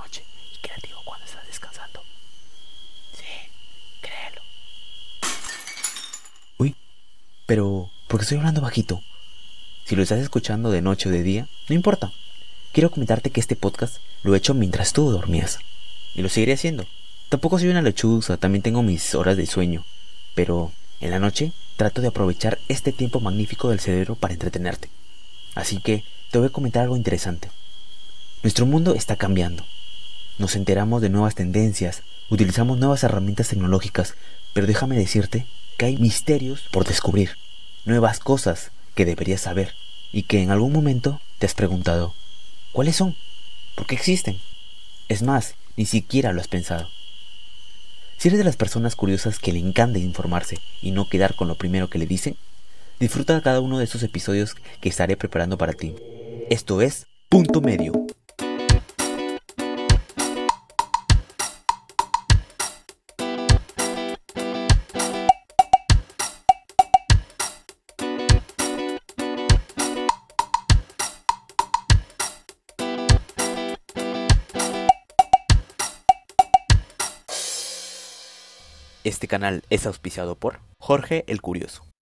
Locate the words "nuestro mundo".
28.42-28.94